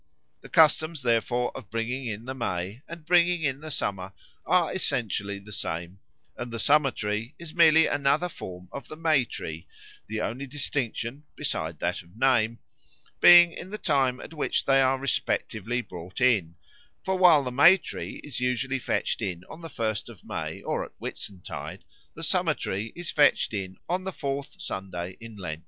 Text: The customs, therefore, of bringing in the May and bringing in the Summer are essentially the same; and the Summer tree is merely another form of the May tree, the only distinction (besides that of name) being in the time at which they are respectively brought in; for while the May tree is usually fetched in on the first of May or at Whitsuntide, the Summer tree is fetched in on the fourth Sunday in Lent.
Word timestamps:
The 0.41 0.49
customs, 0.49 1.03
therefore, 1.03 1.55
of 1.55 1.69
bringing 1.69 2.07
in 2.07 2.25
the 2.25 2.33
May 2.33 2.81
and 2.87 3.05
bringing 3.05 3.43
in 3.43 3.59
the 3.61 3.69
Summer 3.69 4.13
are 4.47 4.73
essentially 4.73 5.37
the 5.37 5.51
same; 5.51 5.99
and 6.35 6.51
the 6.51 6.57
Summer 6.57 6.89
tree 6.89 7.35
is 7.37 7.53
merely 7.53 7.85
another 7.85 8.27
form 8.27 8.67
of 8.71 8.87
the 8.87 8.95
May 8.95 9.25
tree, 9.25 9.67
the 10.07 10.19
only 10.21 10.47
distinction 10.47 11.25
(besides 11.35 11.77
that 11.81 12.01
of 12.01 12.17
name) 12.17 12.57
being 13.19 13.53
in 13.53 13.69
the 13.69 13.77
time 13.77 14.19
at 14.19 14.33
which 14.33 14.65
they 14.65 14.81
are 14.81 14.97
respectively 14.97 15.81
brought 15.83 16.19
in; 16.19 16.55
for 17.03 17.15
while 17.15 17.43
the 17.43 17.51
May 17.51 17.77
tree 17.77 18.21
is 18.23 18.39
usually 18.39 18.79
fetched 18.79 19.21
in 19.21 19.43
on 19.51 19.61
the 19.61 19.69
first 19.69 20.09
of 20.09 20.23
May 20.23 20.63
or 20.63 20.83
at 20.83 20.97
Whitsuntide, 20.97 21.83
the 22.15 22.23
Summer 22.23 22.55
tree 22.55 22.91
is 22.95 23.11
fetched 23.11 23.53
in 23.53 23.77
on 23.87 24.05
the 24.05 24.11
fourth 24.11 24.59
Sunday 24.59 25.15
in 25.19 25.35
Lent. 25.35 25.59